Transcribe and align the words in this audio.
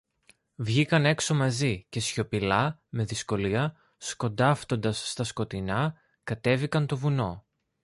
Βγήκαν 0.55 1.05
έξω 1.05 1.33
μαζί, 1.33 1.85
και 1.89 1.99
σιωπηλά, 1.99 2.81
με 2.89 3.03
δυσκολία, 3.03 3.75
σκοντάφτοντας 3.97 5.09
στα 5.11 5.23
σκοτεινά, 5.23 5.95
κατέβηκαν 6.23 6.87
το 6.87 6.97
βουνό. 6.97 7.45